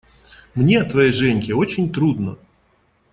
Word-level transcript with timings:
Мне, 0.55 0.83
твоей 0.83 1.11
Женьке, 1.11 1.53
очень 1.53 1.91
трудно. 1.93 2.35